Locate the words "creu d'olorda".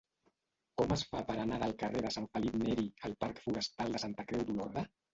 4.33-4.91